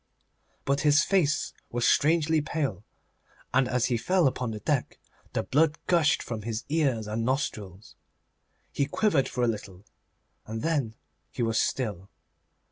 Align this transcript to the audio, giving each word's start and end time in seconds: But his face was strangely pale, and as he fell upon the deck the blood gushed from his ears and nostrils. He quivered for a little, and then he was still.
But 0.65 0.81
his 0.81 1.03
face 1.03 1.53
was 1.69 1.87
strangely 1.87 2.41
pale, 2.41 2.83
and 3.53 3.67
as 3.67 3.85
he 3.85 3.97
fell 3.97 4.25
upon 4.25 4.49
the 4.49 4.59
deck 4.59 4.97
the 5.33 5.43
blood 5.43 5.77
gushed 5.85 6.23
from 6.23 6.41
his 6.41 6.63
ears 6.69 7.05
and 7.05 7.23
nostrils. 7.23 7.95
He 8.71 8.87
quivered 8.87 9.29
for 9.29 9.43
a 9.43 9.47
little, 9.47 9.85
and 10.47 10.63
then 10.63 10.95
he 11.29 11.43
was 11.43 11.61
still. 11.61 12.09